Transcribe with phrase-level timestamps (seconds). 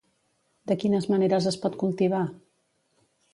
[0.71, 2.23] De quines maneres es pot cultivar?